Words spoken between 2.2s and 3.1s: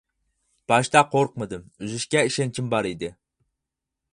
ئىشەنچىم بار